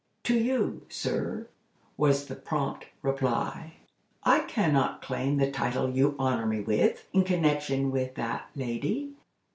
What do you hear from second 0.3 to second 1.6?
you, sir,"